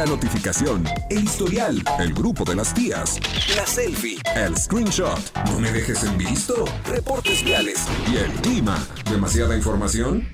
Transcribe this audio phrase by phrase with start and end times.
[0.00, 3.20] la notificación, el historial, el grupo de las tías,
[3.54, 8.78] la selfie, el screenshot, no me dejes en visto, reportes viales y el clima.
[9.10, 10.26] ¿Demasiada información?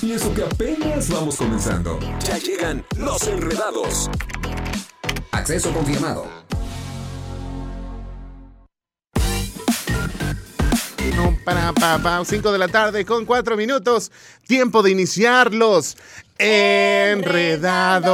[0.00, 1.98] Y eso que apenas vamos comenzando.
[2.24, 4.08] Ya llegan los enredados.
[5.32, 6.28] Acceso confirmado.
[12.24, 14.12] 5 de la tarde con 4 minutos.
[14.46, 15.96] Tiempo de iniciar los
[16.40, 18.10] enredados.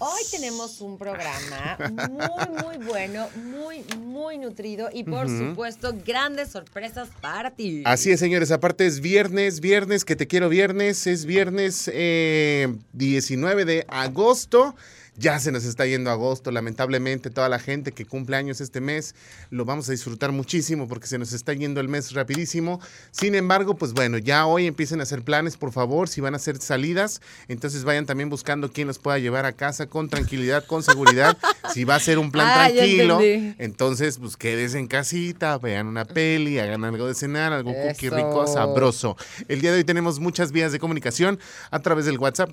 [0.00, 1.78] Hoy tenemos un programa
[2.10, 7.82] muy, muy bueno, muy, muy nutrido y por supuesto grandes sorpresas para ti.
[7.84, 8.50] Así es, señores.
[8.50, 11.06] Aparte es viernes, viernes, que te quiero viernes.
[11.06, 14.74] Es viernes eh, 19 de agosto.
[15.20, 19.16] Ya se nos está yendo agosto, lamentablemente toda la gente que cumple años este mes
[19.50, 22.80] lo vamos a disfrutar muchísimo porque se nos está yendo el mes rapidísimo.
[23.10, 26.36] Sin embargo, pues bueno, ya hoy empiecen a hacer planes, por favor, si van a
[26.36, 30.84] hacer salidas, entonces vayan también buscando quién los pueda llevar a casa con tranquilidad, con
[30.84, 31.36] seguridad.
[31.74, 33.18] si va a ser un plan Ah, tranquilo,
[33.58, 38.46] entonces pues quédense en casita, vean una peli, hagan algo de cenar, algún cookie rico,
[38.46, 39.16] sabroso.
[39.48, 41.40] El día de hoy tenemos muchas vías de comunicación
[41.72, 42.52] a través del WhatsApp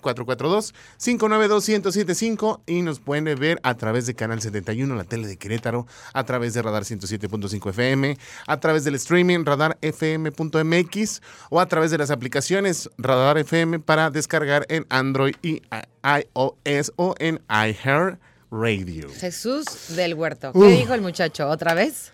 [2.55, 6.23] 442-592-1075 y nos pueden ver a través de Canal 71, la tele de Querétaro, a
[6.23, 12.11] través de Radar 107.5 FM, a través del streaming radarfm.mx o a través de las
[12.11, 15.61] aplicaciones Radar FM para descargar en Android y
[16.03, 19.09] iOS o en iHeartRadio.
[19.19, 20.53] Jesús del Huerto.
[20.53, 21.47] ¿Qué dijo el muchacho?
[21.47, 22.11] ¿Otra vez?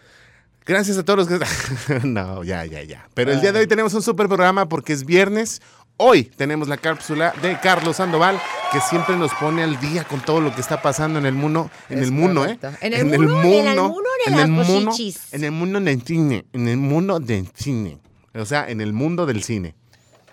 [0.64, 2.04] Gracias a todos los que...
[2.08, 3.08] no, ya, ya, ya.
[3.16, 5.62] Pero el día de hoy tenemos un super programa porque es viernes.
[6.04, 10.42] Hoy tenemos la cápsula de Carlos Sandoval, que siempre nos pone al día con todo
[10.42, 12.58] lo que está pasando en el mundo, en Es el mundo, ¿eh?
[12.82, 14.96] En el mundo, en el mundo de en las el mundo,
[15.32, 18.00] en el mundo del cine, en el mundo del cine.
[18.34, 19.76] O sea, en el mundo del cine.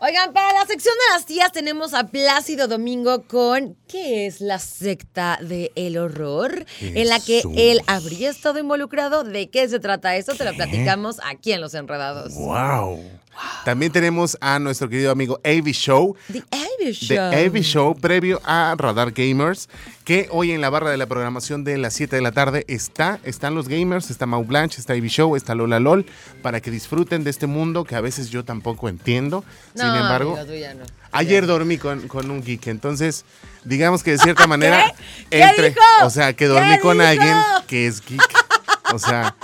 [0.01, 4.59] Oigan, para la sección de las tías tenemos a Plácido Domingo con ¿Qué es la
[4.61, 6.65] secta de el horror?
[6.81, 9.23] En la que él habría estado involucrado.
[9.23, 10.34] ¿De qué se trata eso?
[10.34, 12.33] Te lo platicamos aquí en Los Enredados.
[12.37, 13.18] Wow.
[13.65, 16.43] También tenemos a nuestro querido amigo Avi Show, The
[16.81, 17.32] Ivy Show.
[17.32, 19.69] Avi Show previo a Radar Gamers,
[20.04, 23.19] que hoy en la barra de la programación de las 7 de la tarde está,
[23.25, 26.06] están los gamers, está Mau Blanche, está Avi Show, está Lola LOL,
[26.43, 29.44] para que disfruten de este mundo que a veces yo tampoco entiendo.
[29.75, 30.84] No, Sin embargo, amigo, tú ya no.
[31.12, 33.25] ayer dormí con, con un geek, entonces
[33.65, 34.93] digamos que de cierta manera
[35.31, 35.81] ¿Qué entre, dijo?
[36.04, 37.09] o sea, que ¿Qué dormí con dijo?
[37.09, 38.47] alguien que es geek.
[38.93, 39.37] O sea,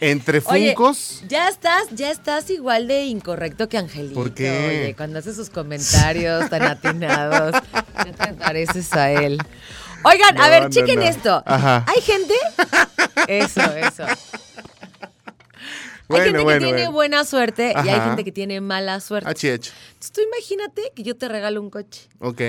[0.00, 4.14] entre Oye, funcos ya estás, ya estás igual de incorrecto que Angelito.
[4.14, 4.50] ¿Por qué?
[4.68, 7.52] Oye, cuando hace sus comentarios tan atinados,
[8.04, 9.38] ya te pareces a él.
[10.04, 11.04] Oigan, a No, ver, no, chequen no.
[11.04, 11.42] esto.
[11.46, 11.84] Ajá.
[11.88, 12.34] Hay gente.
[13.26, 14.04] Eso, eso.
[16.08, 16.92] Bueno, hay gente bueno, que tiene bueno.
[16.92, 19.28] buena suerte y hay gente que tiene mala suerte.
[19.28, 19.44] HH.
[19.44, 22.08] Entonces, tú imagínate que yo te regalo un coche.
[22.20, 22.40] Ok.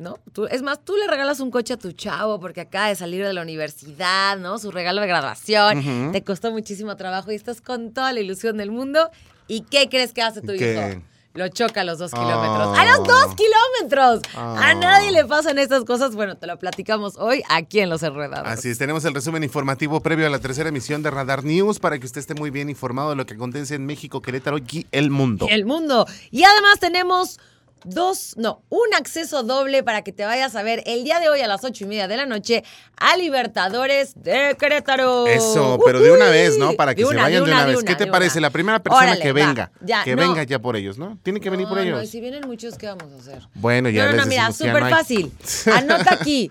[0.00, 0.18] ¿No?
[0.32, 3.24] Tú, es más, tú le regalas un coche a tu chavo porque acaba de salir
[3.24, 4.58] de la universidad, ¿no?
[4.58, 8.70] Su regalo de graduación, te costó muchísimo trabajo y estás con toda la ilusión del
[8.70, 9.10] mundo.
[9.46, 10.92] ¿Y qué crees que hace tu ¿Qué?
[10.94, 11.04] hijo?
[11.32, 12.16] Lo choca a los dos Oh.
[12.16, 12.76] kilómetros.
[12.78, 14.20] ¡A los dos kilómetros!
[14.34, 14.80] A Oh.
[14.80, 16.16] nadie le pasan estas cosas.
[16.16, 18.48] Bueno, te lo platicamos hoy aquí en Los Enredados.
[18.48, 21.98] Así es, tenemos el resumen informativo previo a la tercera emisión de Radar News para
[22.00, 25.10] que usted esté muy bien informado de lo que acontece en México, Querétaro y el
[25.10, 25.46] mundo.
[25.48, 26.04] el mundo.
[26.32, 27.38] Y además tenemos
[27.84, 31.40] dos, no, un acceso doble para que te vayas a ver el día de hoy
[31.40, 32.64] a las ocho y media de la noche
[32.96, 35.26] a Libertadores de Querétaro.
[35.26, 36.72] Eso, pero de una vez, ¿no?
[36.74, 37.82] Para que se vayan de una, vez.
[37.82, 38.40] ¿Qué te parece?
[38.40, 39.46] La primera persona Órale, que va.
[39.46, 40.22] venga, Ya, que no.
[40.22, 41.18] venga ya por ellos, ¿no?
[41.22, 41.96] Tiene que venir por ellos.
[41.96, 43.48] No, y si vienen muchos, ¿qué vamos a hacer?
[43.54, 45.32] Bueno, ya no, no, les no, mira, súper fácil.
[45.72, 46.50] Anota aquí.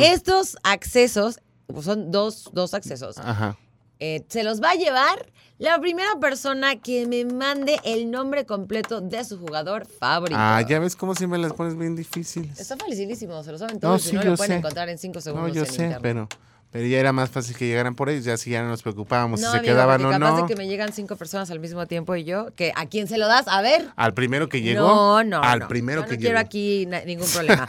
[0.00, 3.18] Estos accesos, pues son dos, dos accesos.
[3.18, 3.56] Ajá.
[4.00, 5.26] Eh, se los va a llevar
[5.58, 10.38] la primera persona que me mande el nombre completo de su jugador favorito.
[10.40, 12.60] Ah, ya ves cómo siempre las pones bien difíciles.
[12.60, 14.02] Está facilísimo, se lo saben No, todos.
[14.02, 14.58] sí, si no, lo pueden sé.
[14.58, 15.98] encontrar en 5 No, segundos yo en sé, internet.
[16.00, 16.28] pero,
[16.70, 19.40] pero ya era más fácil que llegaran por ellos, ya si ya no nos preocupábamos
[19.40, 20.36] no, si se amigo, quedaban o no.
[20.36, 23.16] de que me llegan cinco personas al mismo tiempo y yo, que ¿a quién se
[23.16, 23.48] lo das?
[23.48, 23.88] A ver.
[23.96, 24.86] Al primero que llegó.
[24.86, 25.42] No, no.
[25.42, 25.68] Al no.
[25.68, 26.46] primero Yo que no quiero llegó.
[26.46, 27.66] aquí ningún problema.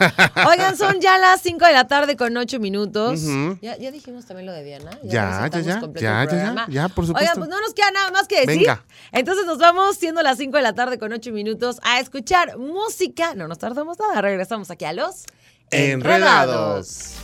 [0.48, 3.22] Oigan, son ya las 5 de la tarde con 8 minutos.
[3.22, 3.58] Ujú.
[3.62, 4.90] ya, ya dijimos también lo de Diana.
[5.02, 7.20] Ya, ya, ya, ya, ya, ya, ya, por supuesto.
[7.30, 8.58] Oigan, pues no nos queda nada más que decir.
[8.58, 8.84] Venga.
[9.12, 13.34] Entonces nos vamos, siendo las 5 de la tarde con 8 minutos, a escuchar música.
[13.34, 15.24] No nos tardamos nada, regresamos aquí a los
[15.70, 17.14] Enredados.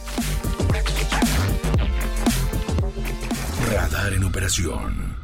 [3.67, 5.17] Radar en operación.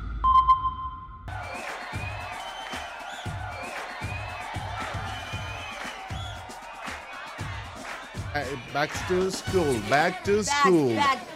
[8.72, 10.94] Back to school, back to school,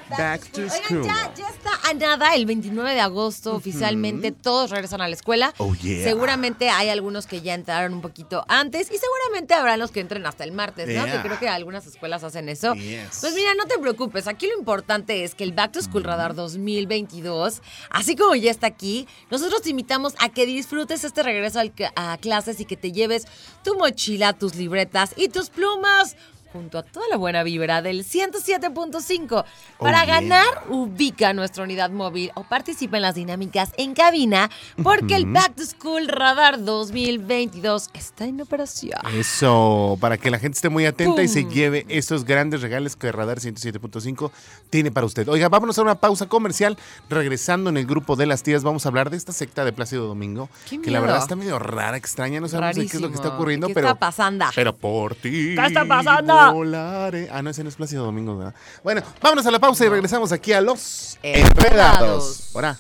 [0.09, 1.05] back, to Oigan, school.
[1.05, 5.55] ya, ya está a nada, el 29 de agosto, oficialmente todos regresan a la escuela.
[5.59, 6.03] Oh, yeah.
[6.03, 10.27] Seguramente hay algunos que ya entraron un poquito antes y seguramente habrán los que entren
[10.27, 11.05] hasta el martes, ¿no?
[11.05, 11.13] Yeah.
[11.13, 12.75] Que creo que algunas escuelas hacen eso.
[12.75, 13.19] Yes.
[13.21, 14.27] Pues mira, no te preocupes.
[14.27, 18.67] Aquí lo importante es que el Back to School Radar 2022, así como ya está
[18.67, 21.61] aquí, nosotros te invitamos a que disfrutes este regreso
[21.95, 23.27] a clases y que te lleves
[23.63, 26.17] tu mochila, tus libretas y tus plumas
[26.57, 29.45] junto a toda la buena vibra del 107.5.
[29.79, 30.21] Para Oh, yeah.
[30.21, 34.51] ganar, ubica nuestra unidad móvil o participa en las dinámicas en cabina
[34.83, 38.99] porque el Back to School Radar 2022 está en operación.
[39.15, 43.11] Eso, para que la gente esté muy atenta y se lleve estos grandes regales que
[43.13, 44.31] Radar 107.5
[44.71, 45.29] tiene para usted.
[45.29, 46.77] Oiga, vámonos a una pausa comercial.
[47.09, 50.07] Regresando en el grupo de las tías, vamos a hablar de esta secta de Plácido
[50.07, 50.49] Domingo.
[50.69, 53.67] Que la verdad está medio rara, extraña, no sabemos qué es lo que está ocurriendo,
[53.69, 53.89] ¿Qué pero.
[53.89, 54.45] está pasando?
[54.55, 55.55] Pero por ti.
[55.55, 56.35] ¿Qué está pasando?
[56.53, 57.29] Volaré.
[57.31, 58.55] Ah, no, ese no es Plácido Domingo, ¿verdad?
[58.83, 62.51] Bueno, vámonos a la pausa y regresamos aquí a los Enredados.
[62.55, 62.77] On.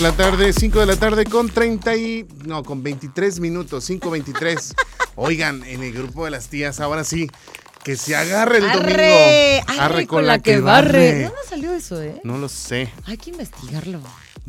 [0.00, 2.28] La tarde, 5 de la tarde con 30 y...
[2.46, 4.74] No, con 23 minutos, 5.23.
[5.20, 7.28] Oigan, en el grupo de las tías, ahora sí,
[7.82, 8.84] que se agarre el domingo.
[8.84, 11.12] Arre, arre con la que barre.
[11.12, 12.20] ¿De dónde salió eso, eh?
[12.22, 12.92] No lo sé.
[13.04, 14.00] Hay que investigarlo.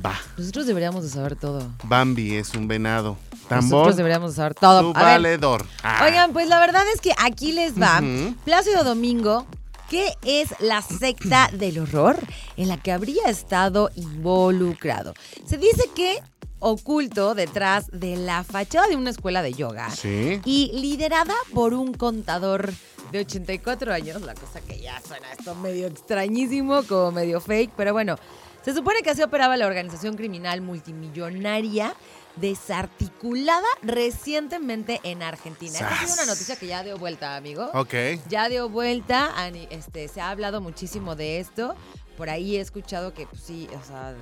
[0.06, 0.16] Va.
[0.38, 1.74] Nosotros deberíamos de saber todo.
[1.86, 3.18] Bambi es un venado.
[3.48, 4.92] Tambor, Nosotros deberíamos de saber todo.
[4.94, 5.66] A ver, valedor.
[5.81, 6.06] Ah.
[6.06, 8.04] Oigan, pues la verdad es que aquí les va.
[8.45, 9.48] Plácido Domingo,
[9.89, 12.16] ¿qué es la secta del horror
[12.57, 15.16] en la que habría estado involucrado?
[15.48, 16.19] Se dice que
[16.59, 20.41] oculto detrás de la fachada de una escuela de yoga Sí.
[20.45, 22.71] y liderada por un contador
[23.11, 27.94] de 84 años, la cosa que ya suena esto medio extrañísimo, como medio fake, pero
[27.94, 28.17] bueno,
[28.63, 31.95] se supone que así operaba la organización criminal multimillonaria
[32.35, 35.73] desarticulada recientemente en Argentina.
[35.73, 37.69] Esta ha sido una noticia que ya dio vuelta, amigo.
[37.73, 37.94] Ok.
[38.29, 39.31] Ya dio vuelta,
[39.71, 41.75] este, se ha hablado muchísimo de esto.
[42.17, 44.13] Por ahí he escuchado que, pues sí, o sea,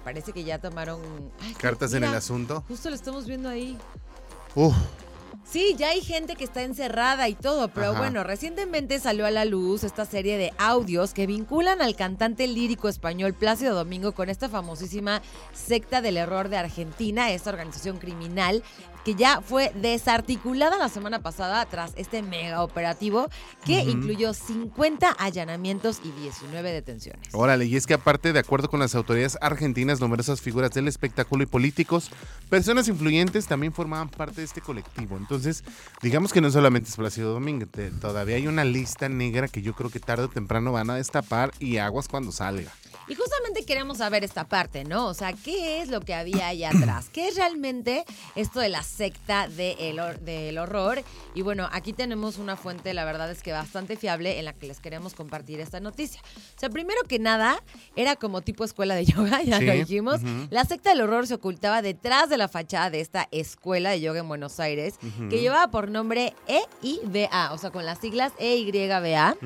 [0.00, 1.00] parece que ya tomaron...
[1.40, 2.64] Ay, Cartas en el asunto.
[2.68, 3.78] Justo lo estamos viendo ahí.
[4.54, 4.74] Uf.
[5.44, 7.98] Sí, ya hay gente que está encerrada y todo, pero Ajá.
[7.98, 12.88] bueno, recientemente salió a la luz esta serie de audios que vinculan al cantante lírico
[12.88, 18.62] español Plácido Domingo con esta famosísima secta del error de Argentina, esta organización criminal
[19.04, 23.28] que ya fue desarticulada la semana pasada tras este mega operativo
[23.64, 27.28] que incluyó 50 allanamientos y 19 detenciones.
[27.32, 31.42] Órale, y es que aparte, de acuerdo con las autoridades argentinas, numerosas figuras del espectáculo
[31.42, 32.10] y políticos,
[32.48, 35.16] personas influyentes también formaban parte de este colectivo.
[35.16, 35.64] Entonces,
[36.02, 37.66] digamos que no solamente es Plácido Domingo,
[38.00, 41.52] todavía hay una lista negra que yo creo que tarde o temprano van a destapar
[41.58, 42.72] y aguas cuando salga.
[43.10, 45.08] Y justamente queremos saber esta parte, ¿no?
[45.08, 47.10] O sea, ¿qué es lo que había ahí atrás?
[47.12, 48.04] ¿Qué es realmente
[48.36, 51.02] esto de la secta de el del horror?
[51.34, 54.68] Y bueno, aquí tenemos una fuente, la verdad es que bastante fiable, en la que
[54.68, 56.22] les queremos compartir esta noticia.
[56.56, 57.60] O sea, primero que nada,
[57.96, 60.20] era como tipo escuela de yoga, ya Sí, lo dijimos.
[60.50, 64.20] La secta del horror se ocultaba detrás de la fachada de esta escuela de yoga
[64.20, 64.94] en Buenos Aires,
[65.28, 69.36] que llevaba por nombre EIBA, o sea, con las siglas E EYBA.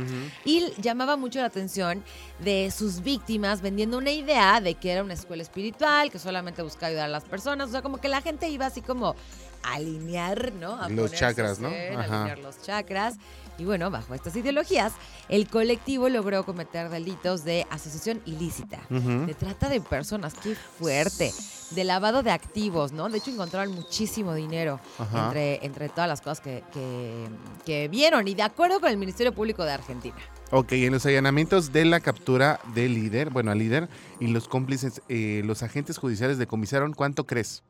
[0.45, 2.05] Y llamaba mucho la atención
[2.41, 6.89] de sus víctimas vendiendo una idea de que era una escuela espiritual, que solamente buscaba
[6.89, 7.69] ayudar a las personas.
[7.69, 9.15] O sea, como que la gente iba así como
[9.63, 10.81] a alinear, ¿no?
[10.81, 11.69] A Los chakras, ¿no?
[11.69, 12.03] Ajá.
[12.23, 13.17] alinear los chakras.
[13.57, 14.93] Y bueno, bajo estas ideologías,
[15.29, 19.27] el colectivo logró cometer delitos de asociación ilícita, Ujú.
[19.27, 21.33] de trata de personas, qué fuerte,
[21.71, 23.09] de lavado de activos, ¿no?
[23.09, 25.27] De hecho, encontraron muchísimo dinero Ajá.
[25.27, 27.29] entre, entre todas las cosas que, que,
[27.65, 28.27] que vieron.
[28.27, 30.17] Y de acuerdo con el Ministerio Público de Argentina.
[30.57, 33.89] Ok, en los allanamientos de la captura del líder, bueno, al líder
[34.21, 37.65] y los cómplices, eh, los agentes judiciales decomisaron, ¿cuánto crees?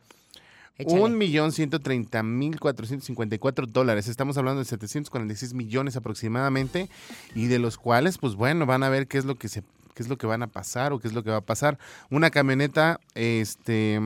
[0.85, 4.07] Un millón ciento treinta mil cuatrocientos cincuenta y cuatro dólares.
[4.07, 6.91] Estamos hablando de 746 millones aproximadamente.
[7.35, 9.63] Y de los cuales, pues bueno, van a ver qué es lo que se,
[9.95, 11.79] qué es lo que van a pasar o qué es lo que va a pasar.
[12.11, 13.99] Una camioneta, este,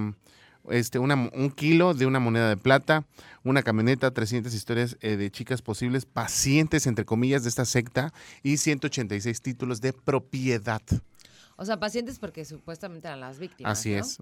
[0.71, 3.05] este, una, un kilo de una moneda de plata,
[3.45, 8.57] una camioneta, 300 historias eh, de chicas posibles, pacientes, entre comillas, de esta secta, y
[8.57, 10.83] 186 títulos de propiedad.
[11.57, 13.79] O sea, pacientes porque supuestamente eran las víctimas.
[13.79, 13.99] Así ¿no?
[13.99, 14.19] es.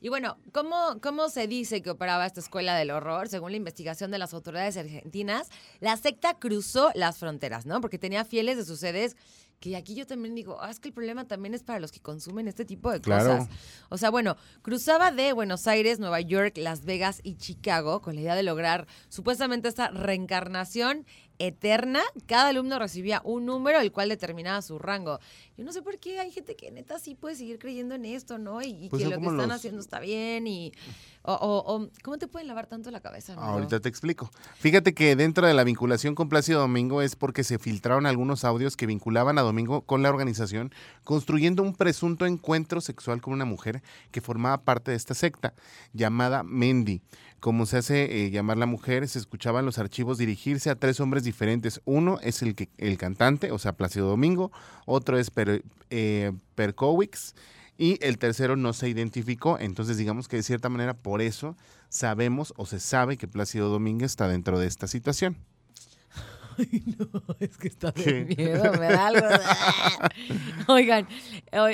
[0.00, 3.28] Y bueno, ¿cómo, ¿cómo se dice que operaba esta escuela del horror?
[3.28, 5.48] Según la investigación de las autoridades argentinas,
[5.80, 7.80] la secta cruzó las fronteras, ¿no?
[7.80, 9.16] Porque tenía fieles de sus sedes
[9.60, 12.00] que aquí yo también digo, ah, es que el problema también es para los que
[12.00, 13.38] consumen este tipo de Claro.
[13.38, 13.48] cosas.
[13.88, 18.20] O sea, bueno, cruzaba de Buenos Aires, Nueva York, Las Vegas y Chicago con la
[18.20, 21.06] idea de lograr supuestamente esta reencarnación
[21.38, 22.00] eterna.
[22.26, 25.18] Cada alumno recibía un número, el cual determinaba su rango.
[25.56, 28.38] Yo no sé por qué hay gente que neta sí puede seguir creyendo en esto,
[28.38, 28.62] ¿no?
[28.62, 30.72] Y, y Pues que lo que están los- haciendo está bien y...
[31.22, 33.32] O, o- o- ¿Cómo te pueden lavar tanto la cabeza?
[33.34, 33.46] amigo?
[33.46, 34.30] Ahorita te explico.
[34.58, 38.76] Fíjate que dentro de la vinculación con Plácido Domingo es porque se filtraron algunos audios
[38.76, 40.72] que vinculaban a Domingo con la organización,
[41.04, 45.52] construyendo un presunto encuentro sexual con una mujer que formaba parte de esta secta,
[45.92, 47.02] llamada Mendy.
[47.40, 51.22] Como se hace eh, llamar la mujer, se escuchaban los archivos dirigirse a tres hombres
[51.22, 51.80] diferentes.
[51.84, 54.50] Uno es el, que, el cantante, o sea, Plácido Domingo,
[54.86, 57.34] otro es Per, eh, Perkowicz,
[57.76, 59.56] y el tercero no se identificó.
[59.60, 61.56] Entonces, digamos que de cierta manera, por eso
[61.88, 65.36] sabemos o se sabe que Plácido Domínguez está dentro de esta situación.
[67.38, 68.36] Es que está de ¿Qué?
[68.36, 69.26] miedo, me da algo.
[70.68, 71.06] Oigan,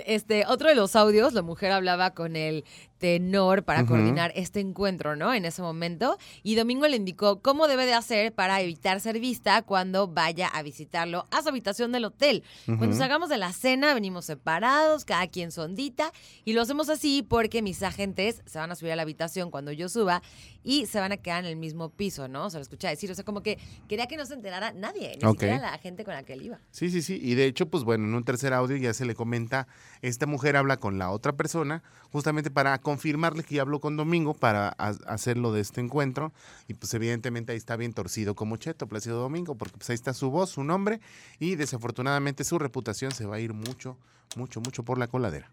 [0.06, 2.64] este, otro de los audios, la mujer hablaba con el
[2.98, 5.34] tenor para coordinar este encuentro, ¿no?
[5.34, 6.16] En ese momento.
[6.42, 10.62] Y Domingo le indicó cómo debe de hacer para evitar ser vista cuando vaya a
[10.62, 12.42] visitarlo a su habitación del hotel.
[12.64, 16.12] Cuando salgamos de la cena, venimos separados, cada quien sondita.
[16.46, 19.70] Y lo hacemos así porque mis agentes se van a subir a la habitación cuando
[19.72, 20.22] yo suba
[20.62, 22.48] y se van a quedar en el mismo piso, ¿no?
[22.48, 23.10] Se lo escucha decir.
[23.10, 25.32] O sea, como que quería que no se enterara nadie, ni Ok.
[25.40, 26.58] siquiera la gente con la que él iba.
[26.70, 27.18] Sí, sí, sí.
[27.22, 29.63] Y de hecho, pues bueno, en un tercer audio ya se le comenta,
[30.02, 34.34] esta mujer habla con la otra persona justamente para confirmarle que ya habló con Domingo
[34.34, 36.32] para ha- hacerlo de este encuentro.
[36.68, 40.14] Y pues evidentemente ahí está bien torcido como Cheto, Plácido Domingo, porque pues ahí está
[40.14, 41.00] su voz, su nombre
[41.38, 43.96] y desafortunadamente su reputación se va a ir mucho,
[44.36, 45.50] mucho, mucho por la coladera.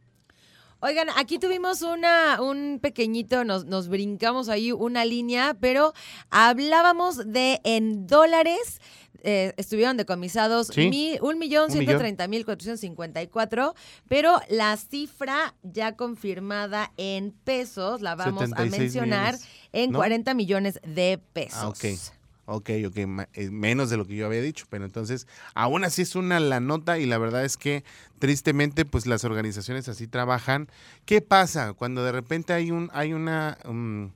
[0.83, 5.93] Oigan, aquí tuvimos una, un pequeñito, nos, nos brincamos ahí una línea, pero
[6.31, 8.81] hablábamos de en dólares.
[9.23, 10.89] Eh, estuvieron decomisados Sí.
[10.91, 11.17] y
[13.27, 13.75] cuatro,
[14.07, 19.99] pero la cifra ya confirmada en pesos la vamos a 76 mencionar millones, en ¿no?
[19.99, 21.59] 40 millones de pesos.
[21.59, 21.85] Ah, ok.
[22.45, 26.15] Ok, ok, eh, menos de lo que yo había dicho, pero entonces, aún así es
[26.15, 27.85] una la nota y la verdad es que
[28.19, 30.67] tristemente, pues las organizaciones así trabajan.
[31.05, 34.11] ¿Qué pasa cuando de repente hay un, hay una, um,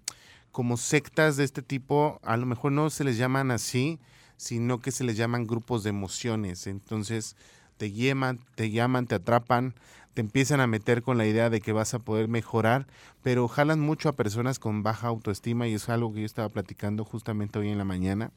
[0.51, 3.99] como sectas de este tipo, a lo mejor no se les llaman así,
[4.37, 6.67] sino que se les llaman grupos de emociones.
[6.67, 7.35] Entonces,
[7.77, 9.75] te llaman, te llaman, te atrapan,
[10.13, 12.87] te empiezan a meter con la idea de que vas a poder mejorar,
[13.21, 17.03] pero jalan mucho a personas con baja autoestima y es algo que yo estaba platicando
[17.03, 18.31] justamente hoy en la mañana,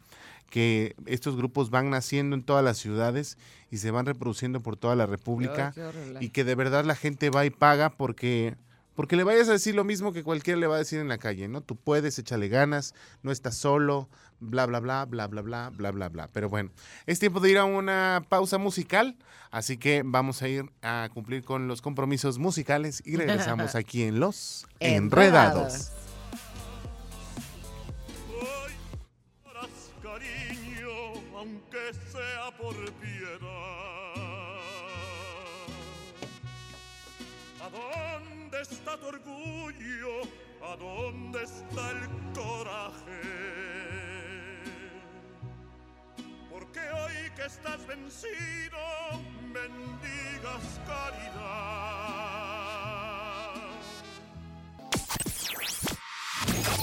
[0.51, 3.39] que estos grupos van naciendo en todas las ciudades
[3.71, 5.73] y se van reproduciendo por toda la República
[6.21, 8.57] y que de verdad la gente va y paga porque
[8.99, 11.19] porque le vayas a decir lo mismo que cualquiera le va a decir en la
[11.19, 11.61] calle, ¿no?
[11.61, 14.09] Tú puedes, échale ganas, no estás solo,
[14.41, 16.29] bla, bla, bla, bla, bla, bla, bla, bla, bla.
[16.33, 16.73] Pero bueno,
[17.07, 19.17] es tiempo de ir a una pausa musical,
[19.53, 24.19] así que vamos a ir a cumplir con los compromisos musicales y regresamos aquí en
[24.19, 25.93] Los Enredados.
[28.37, 28.73] Hoy
[29.45, 30.89] harás cariño,
[31.37, 33.98] aunque sea por piedad.
[38.59, 40.23] Dónde está tu orgullo?
[40.63, 43.23] ¿A dónde está el coraje?
[46.51, 48.79] Porque hoy que estás vencido,
[49.53, 52.09] mendigas caridad.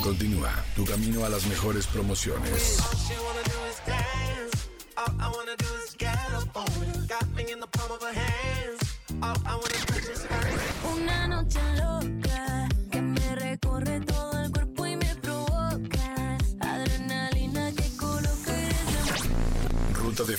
[0.02, 2.80] Continúa tu camino a las mejores promociones.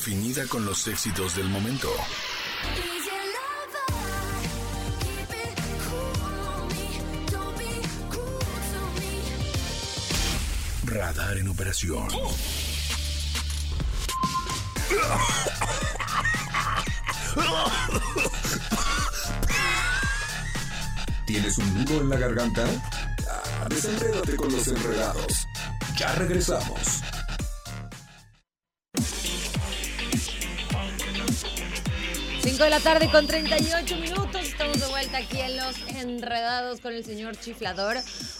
[0.06, 1.88] Definida con los éxitos del momento.
[10.84, 12.06] Radar en operación.
[21.26, 22.64] ¿Tienes un nudo en la garganta?
[23.28, 25.48] Ah, desenrédate con los enredados.
[25.96, 27.02] Ya regresamos.
[32.56, 34.40] Cinco de la tarde con 38 minutos.
[34.42, 37.96] Estamos de vuelta aquí en Los Enredados con el señor Chiflador.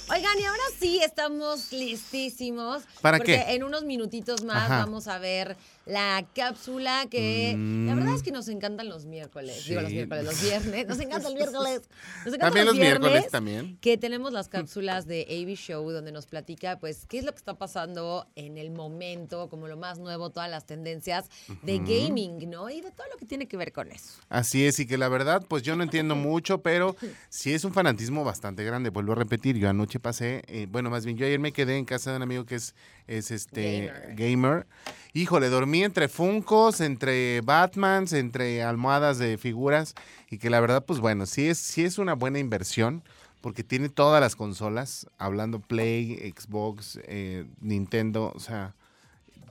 [0.09, 2.83] Oigan, y ahora sí estamos listísimos.
[3.01, 3.55] ¿Para porque qué?
[3.55, 4.79] en unos minutitos más Ajá.
[4.85, 7.55] vamos a ver la cápsula que
[7.87, 9.65] la verdad es que nos encantan los miércoles.
[9.67, 10.87] Digo los miércoles, los viernes.
[10.89, 11.83] Nos encanta el miércoles.
[12.25, 13.79] Nos encanta También los miércoles, viernes, también.
[13.81, 17.39] Que tenemos las cápsulas de AB Show donde nos platica, pues, qué es lo que
[17.39, 21.27] está pasando en el momento, como lo más nuevo, todas las tendencias
[21.63, 22.69] de gaming, ¿no?
[22.69, 24.15] Y de todo lo que tiene que ver con eso.
[24.29, 26.97] Así es, y que la verdad, pues yo no entiendo mucho, pero
[27.29, 28.91] sí es un fanatismo bastante grande.
[28.91, 31.85] Vuelvo a repetir, yo anoche pasé, eh, bueno, más bien yo ayer me quedé en
[31.85, 32.75] casa de un amigo que es,
[33.07, 34.67] es este gamer.
[35.13, 39.95] Híjole, dormí mí entre Funcos, entre Batmans, entre almohadas de figuras
[40.31, 43.03] y que la verdad, pues bueno, sí es, sí es una buena inversión
[43.41, 48.76] porque tiene todas las consolas, hablando Play, Xbox, eh, Nintendo, o sea,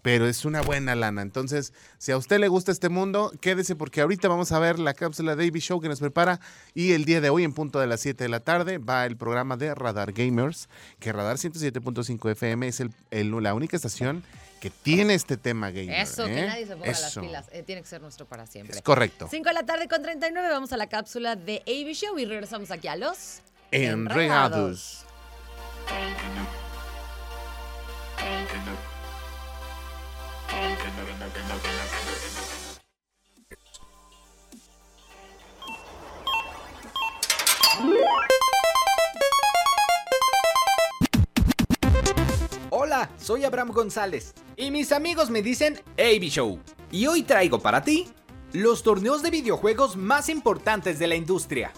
[0.05, 1.23] pero es una buena lana.
[1.23, 4.93] Entonces, si a usted le gusta este mundo, quédese porque ahorita vamos a ver la
[4.93, 6.39] cápsula de Davy Show que nos prepara
[6.75, 9.17] y el día de hoy en punto de las 7 de la tarde va el
[9.17, 10.69] programa de Radar Gamers,
[10.99, 14.23] que Radar 107.5 FM es el, el- la única estación
[14.61, 15.99] que tiene este tema gamer.
[16.01, 16.45] Eso, que ¿eh?
[16.45, 17.45] nadie se ponga las pilas.
[17.51, 18.75] Eh, tiene que ser nuestro para siempre.
[18.75, 19.27] Es correcto.
[19.31, 22.69] 5 de la tarde con 39, vamos a la cápsula de AB Show y regresamos
[22.69, 25.03] aquí a los Enredados.
[42.69, 46.59] Hola, soy Abraham González y mis amigos me dicen AB Show.
[46.91, 48.07] Y hoy traigo para ti
[48.53, 51.73] los torneos de videojuegos más importantes de la industria.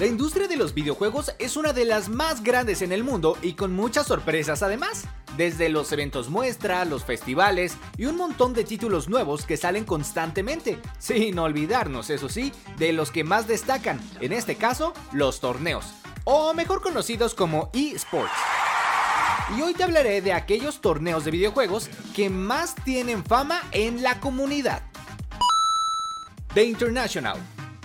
[0.00, 3.52] La industria de los videojuegos es una de las más grandes en el mundo y
[3.52, 5.04] con muchas sorpresas además.
[5.36, 10.78] Desde los eventos muestra, los festivales y un montón de títulos nuevos que salen constantemente.
[10.98, 15.86] Sin olvidarnos, eso sí, de los que más destacan, en este caso, los torneos.
[16.24, 18.32] O mejor conocidos como eSports.
[19.56, 24.20] Y hoy te hablaré de aquellos torneos de videojuegos que más tienen fama en la
[24.20, 24.82] comunidad.
[26.54, 27.38] The International.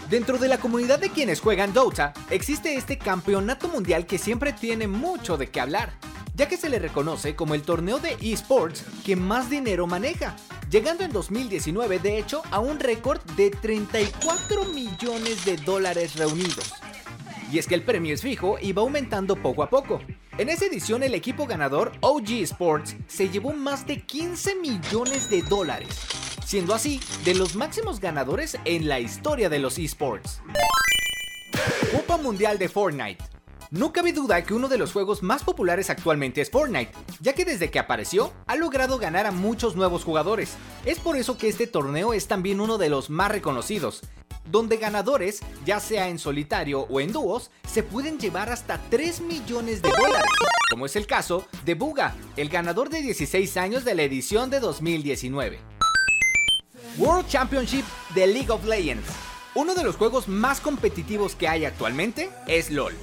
[0.10, 4.88] Dentro de la comunidad de quienes juegan Dota, existe este campeonato mundial que siempre tiene
[4.88, 5.94] mucho de qué hablar,
[6.36, 10.36] ya que se le reconoce como el torneo de esports que más dinero maneja,
[10.70, 16.74] llegando en 2019 de hecho a un récord de 34 millones de dólares reunidos.
[17.52, 20.02] Y es que el premio es fijo y va aumentando poco a poco.
[20.38, 25.42] En esa edición el equipo ganador OG Sports se llevó más de 15 millones de
[25.44, 25.88] dólares,
[26.46, 30.42] siendo así de los máximos ganadores en la historia de los esports.
[31.94, 33.35] Copa Mundial de Fortnite.
[33.72, 37.46] No cabe duda que uno de los juegos más populares actualmente es Fortnite, ya que
[37.46, 40.54] desde que apareció ha logrado ganar a muchos nuevos jugadores.
[40.86, 44.02] Es por eso que este torneo es también uno de los más reconocidos,
[44.46, 49.82] donde ganadores, ya sea en solitario o en dúos, se pueden llevar hasta 3 millones
[49.82, 50.30] de dólares,
[50.70, 54.60] como es el caso de Buga, el ganador de 16 años de la edición de
[54.60, 55.60] 2019.
[56.98, 59.10] World Championship de League of Legends.
[59.56, 62.94] Uno de los juegos más competitivos que hay actualmente es LOL.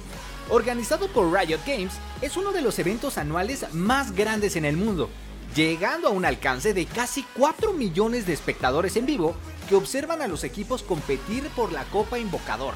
[0.49, 5.09] Organizado por Riot Games, es uno de los eventos anuales más grandes en el mundo,
[5.55, 9.35] llegando a un alcance de casi 4 millones de espectadores en vivo
[9.69, 12.73] que observan a los equipos competir por la Copa Invocador.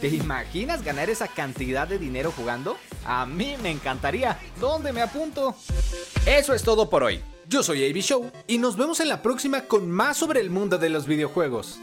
[0.00, 2.76] ¿Te imaginas ganar esa cantidad de dinero jugando?
[3.04, 4.36] A mí me encantaría.
[4.58, 5.54] ¿Dónde me apunto?
[6.26, 7.22] Eso es todo por hoy.
[7.48, 10.78] Yo soy AB Show y nos vemos en la próxima con más sobre el mundo
[10.78, 11.78] de los videojuegos.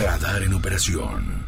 [0.00, 1.47] Radar en operación.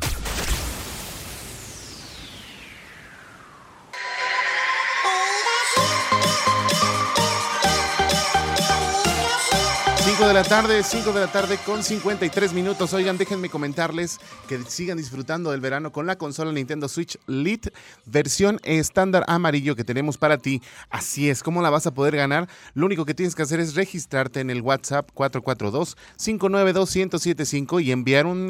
[10.21, 12.93] Cinco de la tarde, 5 de la tarde con 53 minutos.
[12.93, 17.73] Oigan, déjenme comentarles que sigan disfrutando del verano con la consola Nintendo Switch Lite
[18.05, 20.61] versión estándar amarillo que tenemos para ti.
[20.91, 22.51] Así es, ¿cómo la vas a poder ganar?
[22.75, 28.47] Lo único que tienes que hacer es registrarte en el WhatsApp 442-592-1075 y enviar un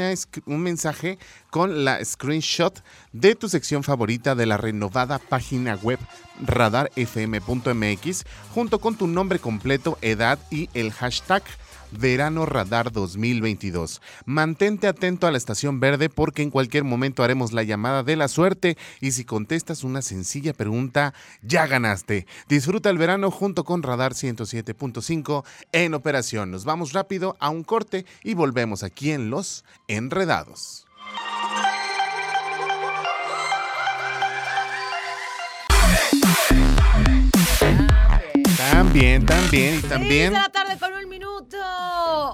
[0.46, 6.00] mensaje con la screenshot de tu sección favorita de la renovada página web
[6.46, 8.24] radarfm.mx
[8.54, 11.42] junto con tu nombre completo, edad y el hashtag
[11.92, 14.00] Verano Radar 2022.
[14.24, 18.28] Mantente atento a la estación verde porque en cualquier momento haremos la llamada de la
[18.28, 22.26] suerte y si contestas una sencilla pregunta, ya ganaste.
[22.48, 26.50] Disfruta el verano junto con Radar 107.5 en operación.
[26.50, 30.86] Nos vamos rápido a un corte y volvemos aquí en Los Enredados.
[38.90, 41.56] También, también y también de la tarde con un minuto.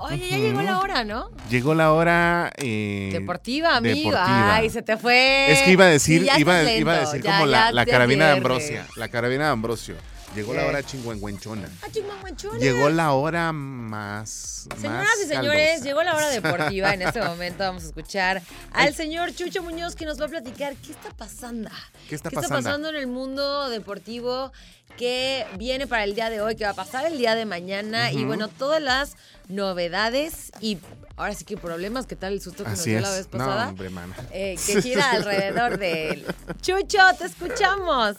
[0.04, 1.28] Oye, ya llegó la hora, ¿no?
[1.50, 4.10] llegó la hora eh, Deportiva, amigo.
[4.10, 4.54] deportiva.
[4.54, 5.52] Ay, se te fue.
[5.52, 7.44] Es que iba a decir, Sí, ya iba, estás iba a lento, decir ya- como
[7.46, 8.32] la, ya la te carabina de.
[8.38, 8.86] Ambrosia.
[8.96, 9.96] La carabina de Ambrosio.
[10.36, 10.58] Llegó ¿Qué?
[10.58, 11.68] la hora chingüengüenchona.
[11.82, 12.58] Ah, chingüengüenchona.
[12.58, 14.68] Llegó la hora más.
[14.78, 15.84] Señoras más y señores, caldosa.
[15.84, 16.92] llegó la hora deportiva.
[16.92, 20.74] En este momento vamos a escuchar al señor Chucho Muñoz que nos va a platicar
[20.76, 21.70] qué está pasando.
[22.08, 22.56] ¿Qué está pasando?
[22.56, 24.52] pasando en el mundo deportivo?
[24.98, 26.54] ¿Qué viene para el día de hoy?
[26.54, 28.12] ¿Qué va a pasar el día de mañana?
[28.12, 29.16] Y bueno, todas las
[29.48, 30.78] novedades y
[31.16, 32.06] ahora sí que problemas.
[32.06, 33.68] ¿Qué tal el susto que Así nos dio la vez No, pasada?
[33.68, 34.14] hombre, mana.
[34.32, 36.26] Eh, que gira alrededor de él.
[36.62, 38.16] Chucho, te escuchamos.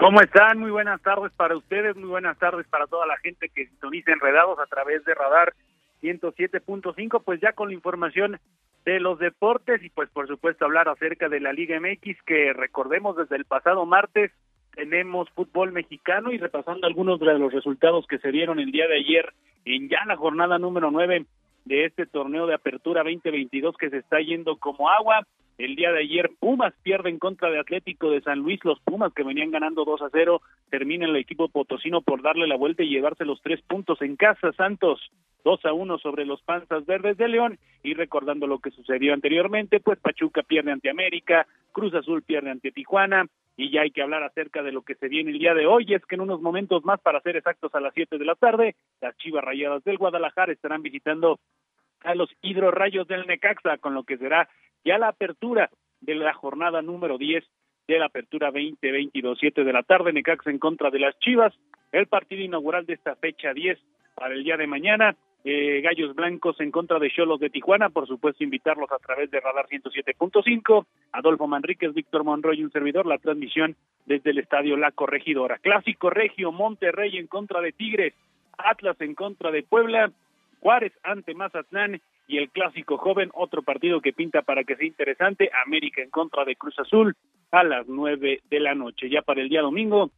[0.00, 0.60] ¿Cómo están?
[0.60, 4.58] Muy buenas tardes para ustedes, muy buenas tardes para toda la gente que sintoniza Enredados
[4.60, 5.54] a través de Radar
[6.02, 8.38] 107.5, pues ya con la información
[8.84, 13.16] de los deportes y pues por supuesto hablar acerca de la Liga MX que recordemos
[13.16, 14.30] desde el pasado martes
[14.76, 18.98] tenemos fútbol mexicano y repasando algunos de los resultados que se dieron el día de
[18.98, 19.32] ayer
[19.64, 21.26] en ya la jornada número 9
[21.64, 25.26] de este torneo de apertura 2022 que se está yendo como agua.
[25.58, 28.64] El día de ayer Pumas pierde en contra de Atlético de San Luis.
[28.64, 30.40] Los Pumas que venían ganando 2 a 0
[30.70, 34.52] terminan el equipo potosino por darle la vuelta y llevarse los tres puntos en casa.
[34.52, 35.10] Santos
[35.42, 37.58] 2 a 1 sobre los Panzas Verdes de León.
[37.82, 42.70] Y recordando lo que sucedió anteriormente, pues Pachuca pierde ante América, Cruz Azul pierde ante
[42.70, 43.26] Tijuana.
[43.56, 45.92] Y ya hay que hablar acerca de lo que se viene el día de hoy.
[45.92, 48.76] Es que en unos momentos más, para ser exactos a las 7 de la tarde,
[49.00, 51.40] las Chivas Rayadas del Guadalajara estarán visitando
[52.04, 54.48] a los hidrorrayos del Necaxa, con lo que será
[54.84, 57.44] ya la apertura de la jornada número 10
[57.86, 61.54] de la apertura 2022, 7 de la tarde, Necaxa en contra de las Chivas,
[61.92, 63.78] el partido inaugural de esta fecha 10
[64.14, 68.06] para el día de mañana, eh, Gallos Blancos en contra de Cholos de Tijuana, por
[68.06, 73.76] supuesto invitarlos a través de Radar 107.5, Adolfo Manríquez, Víctor Monroy un servidor, la transmisión
[74.04, 75.58] desde el Estadio La Corregidora.
[75.58, 78.14] Clásico Regio, Monterrey en contra de Tigres,
[78.58, 80.10] Atlas en contra de Puebla,
[80.60, 85.50] Juárez ante Mazatlán y el clásico joven, otro partido que pinta para que sea interesante,
[85.66, 87.16] América en contra de Cruz Azul
[87.50, 89.08] a las nueve de la noche.
[89.08, 90.10] Ya para el día domingo,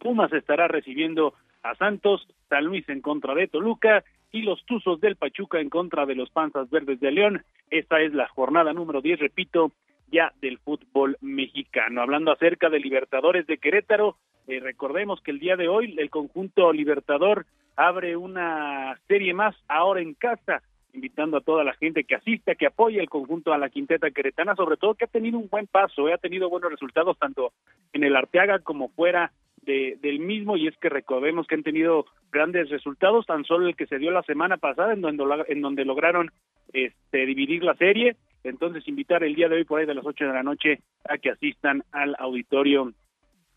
[0.00, 5.16] Pumas estará recibiendo a Santos, San Luis en contra de Toluca y los Tuzos del
[5.16, 7.44] Pachuca en contra de los Panzas Verdes de León.
[7.70, 9.72] Esta es la jornada número 10, repito,
[10.10, 12.00] ya del fútbol mexicano.
[12.00, 14.16] Hablando acerca de Libertadores de Querétaro,
[14.48, 17.44] eh, recordemos que el día de hoy el conjunto Libertador
[17.76, 20.62] abre una serie más ahora en casa,
[20.92, 24.54] invitando a toda la gente que asista, que apoye el conjunto a la quinteta queretana,
[24.54, 27.52] sobre todo que ha tenido un buen paso, eh, ha tenido buenos resultados tanto
[27.92, 32.06] en el Arteaga como fuera de, del mismo y es que recordemos que han tenido
[32.32, 35.84] grandes resultados, tan solo el que se dio la semana pasada en donde, en donde
[35.84, 36.30] lograron
[36.72, 40.24] este, dividir la serie, entonces invitar el día de hoy por ahí de las 8
[40.24, 42.92] de la noche a que asistan al auditorio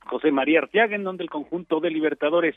[0.05, 2.55] José María Arteaga, en donde el conjunto de Libertadores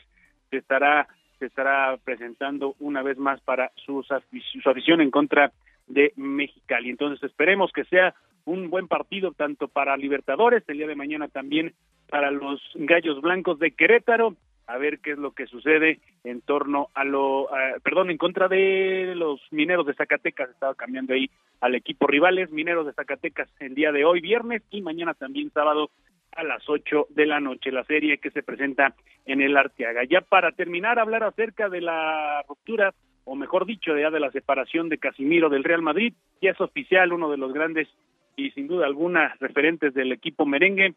[0.49, 1.07] se estará
[1.39, 5.51] se estará presentando una vez más para afic- su afición en contra
[5.87, 6.89] de Mexicali.
[6.89, 8.13] Entonces esperemos que sea
[8.45, 11.73] un buen partido tanto para Libertadores, el día de mañana también
[12.09, 14.35] para los Gallos Blancos de Querétaro,
[14.67, 17.49] a ver qué es lo que sucede en torno a lo,
[17.83, 21.29] perdón, en contra de los Mineros de Zacatecas, estaba cambiando ahí
[21.61, 25.89] al equipo rivales, Mineros de Zacatecas el día de hoy viernes y mañana también sábado
[26.37, 28.93] a las 8 de la noche, la serie que se presenta
[29.25, 30.03] en el Arteaga.
[30.05, 32.93] Ya para terminar, hablar acerca de la ruptura,
[33.25, 37.29] o mejor dicho, de la separación de Casimiro del Real Madrid, ya es oficial, uno
[37.29, 37.87] de los grandes
[38.35, 40.93] y sin duda alguna referentes del equipo merengue,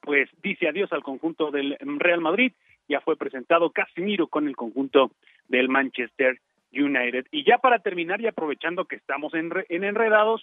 [0.00, 2.52] pues dice adiós al conjunto del Real Madrid,
[2.88, 5.10] ya fue presentado Casimiro con el conjunto
[5.48, 6.40] del Manchester
[6.72, 7.26] United.
[7.30, 10.42] Y ya para terminar y aprovechando que estamos en, en enredados,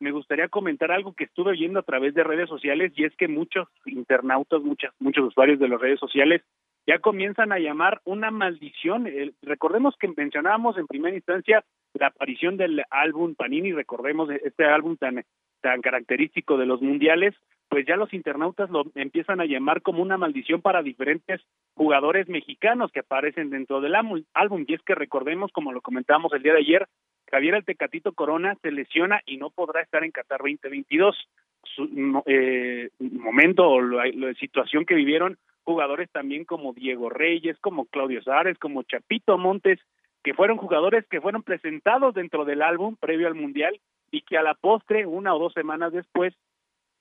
[0.00, 3.28] me gustaría comentar algo que estuve viendo a través de redes sociales y es que
[3.28, 6.42] muchos internautas, muchas, muchos usuarios de las redes sociales
[6.86, 9.06] ya comienzan a llamar una maldición.
[9.42, 15.24] Recordemos que mencionábamos en primera instancia la aparición del álbum Panini, recordemos este álbum tan,
[15.60, 17.34] tan característico de los mundiales,
[17.68, 21.42] pues ya los internautas lo empiezan a llamar como una maldición para diferentes
[21.74, 24.64] jugadores mexicanos que aparecen dentro del álbum.
[24.66, 26.88] Y es que recordemos, como lo comentamos el día de ayer,
[27.30, 31.16] Javier el Tecatito Corona se lesiona y no podrá estar en Qatar 2022.
[31.64, 37.84] Su eh, momento o la, la situación que vivieron jugadores también como Diego Reyes, como
[37.84, 39.78] Claudio Suárez, como Chapito Montes,
[40.24, 43.78] que fueron jugadores que fueron presentados dentro del álbum previo al Mundial
[44.10, 46.34] y que a la postre, una o dos semanas después,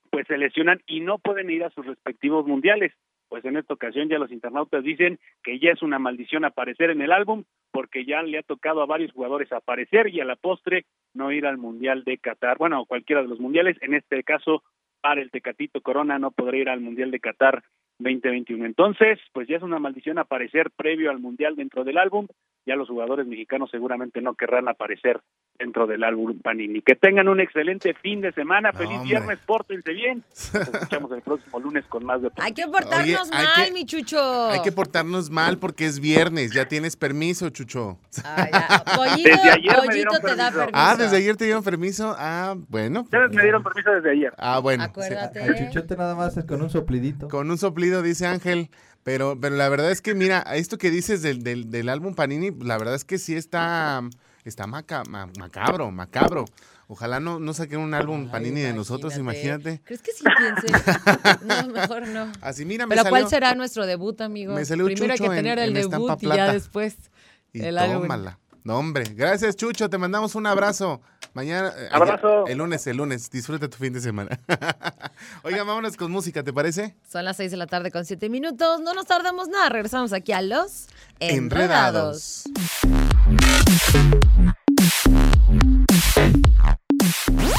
[0.09, 2.91] pues se lesionan y no pueden ir a sus respectivos mundiales.
[3.29, 7.01] Pues en esta ocasión ya los internautas dicen que ya es una maldición aparecer en
[7.01, 10.85] el álbum porque ya le ha tocado a varios jugadores aparecer y a la postre
[11.13, 14.63] no ir al Mundial de Qatar, bueno, cualquiera de los mundiales, en este caso
[15.01, 17.63] para el Tecatito Corona no podrá ir al Mundial de Qatar
[17.99, 18.65] 2021.
[18.65, 22.27] Entonces, pues ya es una maldición aparecer previo al Mundial dentro del álbum.
[22.67, 25.21] Ya los jugadores mexicanos seguramente no querrán aparecer
[25.57, 26.81] dentro del álbum Panini.
[26.81, 29.07] Que tengan un excelente fin de semana, No, feliz hombre.
[29.09, 30.23] viernes, pórtense bien.
[30.53, 33.71] Nos escuchamos el próximo lunes con más de Hay que portarnos Oye, hay mal, que-
[33.71, 34.47] mi chucho.
[34.51, 36.51] Hay que portarnos mal porque es viernes.
[36.53, 37.97] Ya tienes permiso, Chucho.
[38.23, 38.83] Ah, ya.
[38.95, 40.69] Pollito, Desde ayer me Pollito dieron te da permiso.
[40.73, 42.15] Ah, desde ayer te dieron permiso.
[42.19, 43.01] Ah, bueno.
[43.01, 44.33] Ustedes me dieron permiso desde ayer.
[44.37, 44.83] Ah, bueno.
[44.83, 45.39] Acuérdate.
[45.43, 47.29] El chuchote nada más es con un soplidito.
[47.29, 48.69] Con un soplido, dice Ángel.
[49.07, 52.51] Pero, pero la verdad es que, mira, esto que dices del, del, del álbum Panini,
[52.59, 54.03] la verdad es que sí está,
[54.43, 56.43] está maca- ma- macabro, macabro.
[56.89, 59.79] Ojalá no, no saquen un álbum Ay, Panini de nosotros, imagínate.
[59.85, 60.67] ¿Crees que sí piense?
[61.45, 62.29] No, mejor no.
[62.41, 64.53] Así, mira, me Pero salió, ¿cuál será nuestro debut, amigo?
[64.53, 66.97] me salió Primero hay que en- tener el en debut y ya después
[67.53, 68.09] Y el álbum.
[68.67, 69.05] No, hombre.
[69.15, 69.89] Gracias, Chucho.
[69.89, 70.99] Te mandamos un abrazo.
[71.33, 71.71] Mañana.
[71.77, 72.45] eh, Abrazo.
[72.47, 73.29] El lunes, el lunes.
[73.31, 74.37] Disfruta tu fin de semana.
[75.43, 76.93] Oiga, vámonos con música, ¿te parece?
[77.09, 78.81] Son las 6 de la tarde con 7 minutos.
[78.81, 79.69] No nos tardamos nada.
[79.69, 80.87] Regresamos aquí a los
[81.21, 82.43] Enredados.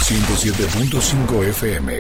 [0.09, 1.99] 107.5 FM.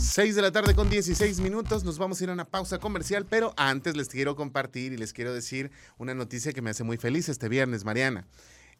[0.00, 3.26] 6 de la tarde con 16 minutos, nos vamos a ir a una pausa comercial,
[3.28, 6.96] pero antes les quiero compartir y les quiero decir una noticia que me hace muy
[6.96, 8.24] feliz este viernes, Mariana.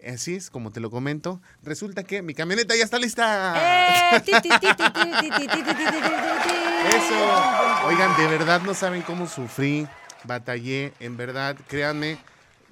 [0.05, 4.17] Así es, como te lo comento, resulta que mi camioneta ya está lista.
[6.89, 7.87] Eso.
[7.87, 9.87] Oigan, de verdad no saben cómo sufrí,
[10.25, 12.19] batallé, en verdad, créanme,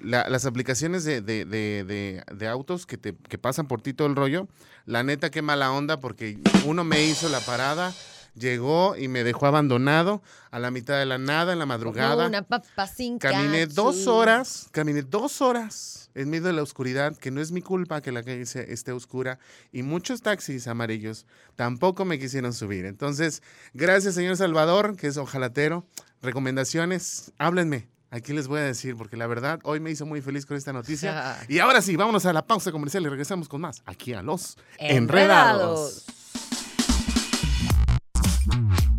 [0.01, 4.07] la, las aplicaciones de, de, de, de autos que, te, que pasan por ti todo
[4.07, 4.47] el rollo,
[4.85, 7.93] la neta qué mala onda porque uno me hizo la parada
[8.33, 12.27] llegó y me dejó abandonado a la mitad de la nada en la madrugada.
[12.27, 17.31] Una papa sin Caminé dos horas, caminé dos horas en medio de la oscuridad, que
[17.31, 19.39] no es mi culpa que la calle esté oscura,
[19.71, 22.85] y muchos taxis amarillos tampoco me quisieron subir.
[22.85, 23.41] Entonces,
[23.73, 25.85] gracias, señor Salvador, que es ojalatero.
[26.21, 27.87] Recomendaciones, háblenme.
[28.11, 30.73] Aquí les voy a decir, porque la verdad, hoy me hizo muy feliz con esta
[30.73, 31.37] noticia.
[31.47, 34.57] Y ahora sí, vámonos a la pausa comercial y regresamos con más, aquí a los
[34.79, 34.97] Enredados.
[34.97, 36.05] Enredados.
[38.49, 38.98] Mm-hmm.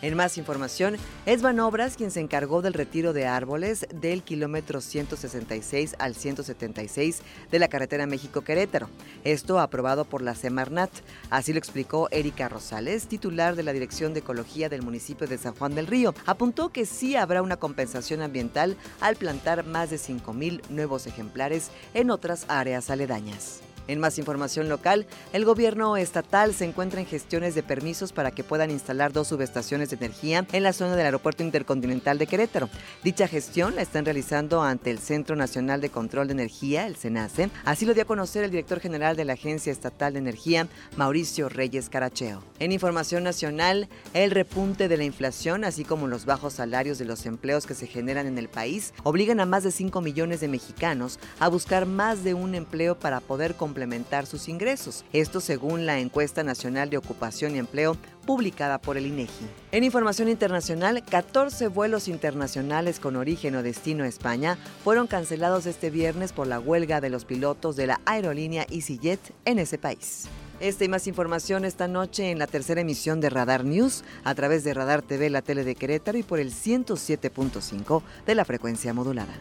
[0.00, 5.96] En más información, es Banobras quien se encargó del retiro de árboles del kilómetro 166
[5.98, 8.88] al 176 de la carretera México-Querétaro.
[9.24, 10.90] Esto aprobado por la Semarnat.
[11.30, 15.54] Así lo explicó Erika Rosales, titular de la Dirección de Ecología del municipio de San
[15.54, 16.14] Juan del Río.
[16.26, 22.10] Apuntó que sí habrá una compensación ambiental al plantar más de 5.000 nuevos ejemplares en
[22.10, 23.62] otras áreas aledañas.
[23.88, 28.44] En más información local, el gobierno estatal se encuentra en gestiones de permisos para que
[28.44, 32.68] puedan instalar dos subestaciones de energía en la zona del Aeropuerto Intercontinental de Querétaro.
[33.02, 37.48] Dicha gestión la están realizando ante el Centro Nacional de Control de Energía, el CENACE.
[37.64, 41.48] Así lo dio a conocer el director general de la Agencia Estatal de Energía, Mauricio
[41.48, 42.42] Reyes Caracheo.
[42.58, 47.24] En información nacional, el repunte de la inflación, así como los bajos salarios de los
[47.24, 51.18] empleos que se generan en el país, obligan a más de 5 millones de mexicanos
[51.40, 55.04] a buscar más de un empleo para poder complementar sus ingresos.
[55.12, 59.46] Esto según la encuesta nacional de ocupación y empleo publicada por el INEGI.
[59.70, 65.90] En información internacional, 14 vuelos internacionales con origen o destino a España fueron cancelados este
[65.90, 70.24] viernes por la huelga de los pilotos de la aerolínea EasyJet en ese país.
[70.58, 74.64] Esta y más información esta noche en la tercera emisión de Radar News a través
[74.64, 79.34] de Radar TV, la tele de Querétaro y por el 107.5 de la frecuencia modulada.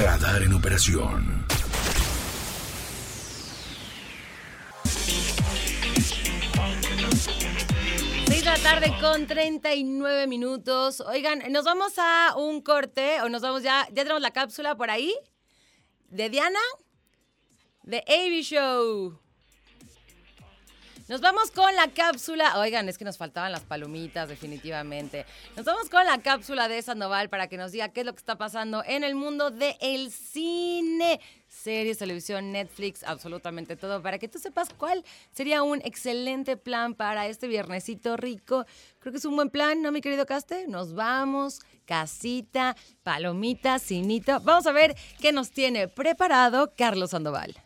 [0.00, 1.46] Radar en operación.
[8.62, 11.00] Tarde con 39 minutos.
[11.00, 14.90] Oigan, nos vamos a un corte o nos vamos ya, ya tenemos la cápsula por
[14.90, 15.14] ahí
[16.10, 16.60] de Diana
[17.82, 19.18] de AB Show.
[21.10, 22.56] Nos vamos con la cápsula.
[22.60, 25.26] Oigan, es que nos faltaban las palomitas, definitivamente.
[25.56, 28.20] Nos vamos con la cápsula de Sandoval para que nos diga qué es lo que
[28.20, 31.20] está pasando en el mundo del cine.
[31.48, 37.26] Series, televisión, Netflix, absolutamente todo, para que tú sepas cuál sería un excelente plan para
[37.26, 38.64] este viernesito rico.
[39.00, 40.68] Creo que es un buen plan, ¿no, mi querido Caste?
[40.68, 44.38] Nos vamos, casita, palomitas, cinito.
[44.42, 47.56] Vamos a ver qué nos tiene preparado Carlos Sandoval.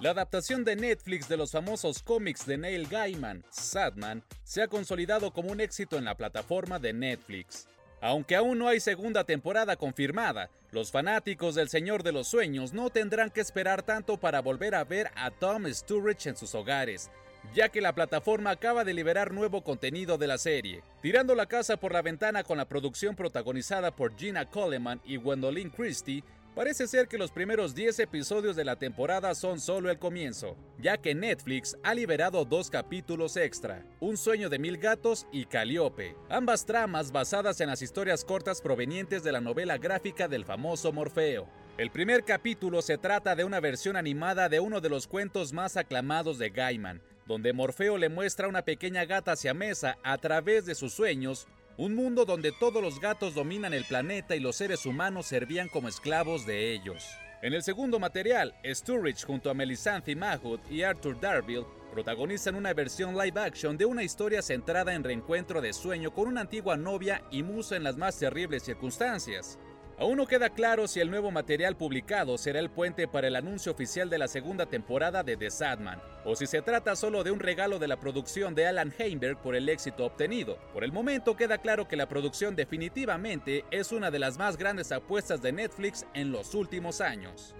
[0.00, 5.32] La adaptación de Netflix de los famosos cómics de Neil Gaiman, Sadman, se ha consolidado
[5.32, 7.68] como un éxito en la plataforma de Netflix.
[8.00, 12.90] Aunque aún no hay segunda temporada confirmada, los fanáticos del Señor de los Sueños no
[12.90, 17.10] tendrán que esperar tanto para volver a ver a Tom Sturridge en sus hogares,
[17.52, 21.76] ya que la plataforma acaba de liberar nuevo contenido de la serie, tirando la casa
[21.76, 26.24] por la ventana con la producción protagonizada por Gina Coleman y Gwendolyn Christie.
[26.54, 30.96] Parece ser que los primeros 10 episodios de la temporada son solo el comienzo, ya
[30.98, 36.64] que Netflix ha liberado dos capítulos extra, Un sueño de mil gatos y Calíope, ambas
[36.64, 41.48] tramas basadas en las historias cortas provenientes de la novela gráfica del famoso Morfeo.
[41.76, 45.76] El primer capítulo se trata de una versión animada de uno de los cuentos más
[45.76, 50.74] aclamados de Gaiman, donde Morfeo le muestra a una pequeña gata siamesa a través de
[50.74, 55.26] sus sueños un mundo donde todos los gatos dominan el planeta y los seres humanos
[55.26, 57.04] servían como esclavos de ellos.
[57.42, 63.16] En el segundo material, Sturridge junto a Melisandre Mahmood y Arthur Darville protagonizan una versión
[63.16, 67.42] live action de una historia centrada en reencuentro de sueño con una antigua novia y
[67.42, 69.58] musa en las más terribles circunstancias.
[69.96, 73.70] Aún no queda claro si el nuevo material publicado será el puente para el anuncio
[73.70, 77.38] oficial de la segunda temporada de The Sadman, o si se trata solo de un
[77.38, 80.58] regalo de la producción de Alan Heinberg por el éxito obtenido.
[80.72, 84.90] Por el momento queda claro que la producción definitivamente es una de las más grandes
[84.90, 87.54] apuestas de Netflix en los últimos años.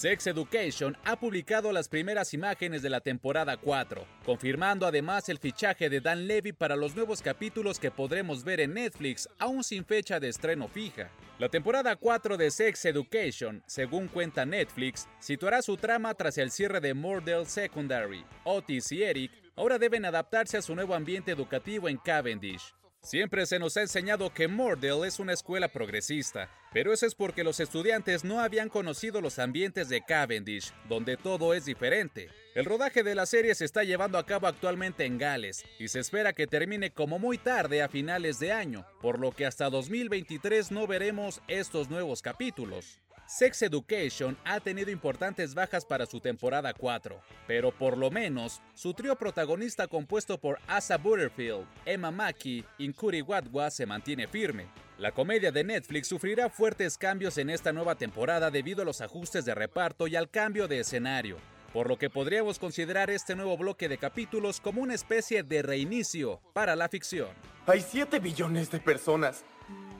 [0.00, 5.90] Sex Education ha publicado las primeras imágenes de la temporada 4, confirmando además el fichaje
[5.90, 10.18] de Dan Levy para los nuevos capítulos que podremos ver en Netflix, aún sin fecha
[10.18, 11.10] de estreno fija.
[11.38, 16.80] La temporada 4 de Sex Education, según cuenta Netflix, situará su trama tras el cierre
[16.80, 18.24] de Mordell Secondary.
[18.44, 22.72] Otis y Eric ahora deben adaptarse a su nuevo ambiente educativo en Cavendish.
[23.02, 27.44] Siempre se nos ha enseñado que Mordell es una escuela progresista, pero eso es porque
[27.44, 32.28] los estudiantes no habían conocido los ambientes de Cavendish, donde todo es diferente.
[32.54, 35.98] El rodaje de la serie se está llevando a cabo actualmente en Gales y se
[35.98, 40.70] espera que termine como muy tarde a finales de año, por lo que hasta 2023
[40.70, 43.00] no veremos estos nuevos capítulos.
[43.30, 47.16] Sex Education ha tenido importantes bajas para su temporada 4,
[47.46, 53.22] pero por lo menos su trío protagonista compuesto por Asa Butterfield, Emma Mackey y Nkuri
[53.22, 54.66] Watwa se mantiene firme.
[54.98, 59.44] La comedia de Netflix sufrirá fuertes cambios en esta nueva temporada debido a los ajustes
[59.44, 61.36] de reparto y al cambio de escenario,
[61.72, 66.40] por lo que podríamos considerar este nuevo bloque de capítulos como una especie de reinicio
[66.52, 67.28] para la ficción.
[67.68, 69.44] Hay 7 billones de personas.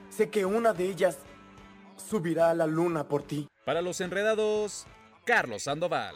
[0.09, 1.19] Sé que una de ellas
[2.01, 3.47] subirá a la luna por ti.
[3.65, 4.85] Para los enredados,
[5.25, 6.15] Carlos Sandoval.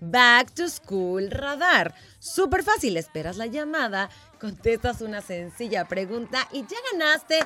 [0.00, 1.94] Back to School Radar.
[2.18, 4.10] Súper fácil, esperas la llamada,
[4.40, 7.40] contestas una sencilla pregunta y ya ganaste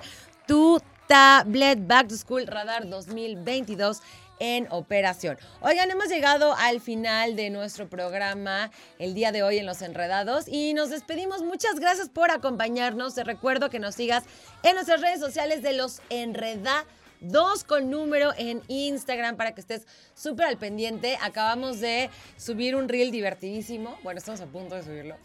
[0.47, 4.01] tu tablet Back to School Radar 2022
[4.41, 5.39] en operación.
[5.61, 10.49] Oigan, hemos llegado al final de nuestro programa el día de hoy en Los Enredados
[10.49, 11.43] y nos despedimos.
[11.43, 13.14] Muchas gracias por acompañarnos.
[13.14, 14.24] Te recuerdo que nos sigas
[14.62, 16.87] en nuestras redes sociales de Los Enredados.
[17.25, 21.16] Dos con número en Instagram para que estés súper al pendiente.
[21.22, 23.97] Acabamos de subir un reel divertidísimo.
[24.03, 25.16] Bueno, estamos a punto de subirlo.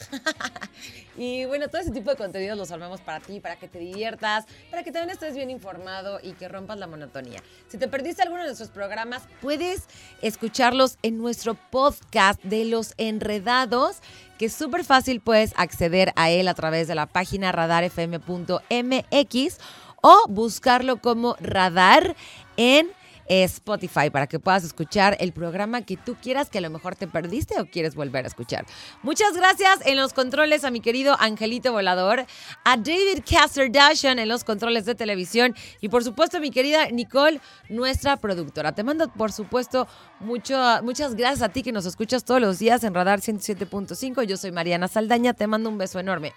[1.17, 4.45] y bueno, todo ese tipo de contenidos los armamos para ti, para que te diviertas,
[4.71, 7.43] para que también estés bien informado y que rompas la monotonía.
[7.67, 9.83] Si te perdiste alguno de nuestros programas, puedes
[10.21, 13.97] escucharlos en nuestro podcast de Los Enredados
[14.39, 19.57] que es súper fácil puedes acceder a él a través de la página radarfm.mx
[20.01, 22.15] o buscarlo como radar
[22.57, 22.89] en
[23.29, 27.07] Spotify para que puedas escuchar el programa que tú quieras que a lo mejor te
[27.07, 28.65] perdiste o quieres volver a escuchar.
[29.03, 32.25] Muchas gracias en los controles a mi querido Angelito Volador,
[32.65, 37.39] a David Casterdashian en los controles de televisión y por supuesto a mi querida Nicole,
[37.69, 38.73] nuestra productora.
[38.73, 39.87] Te mando por supuesto
[40.19, 44.23] mucho, muchas gracias a ti que nos escuchas todos los días en Radar 107.5.
[44.23, 46.33] Yo soy Mariana Saldaña, te mando un beso enorme.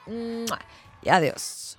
[1.03, 1.79] Y adiós.